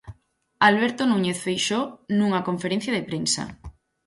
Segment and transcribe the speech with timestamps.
[0.69, 3.43] Alberto Núñez Feixóo nunha conferencia de prensa.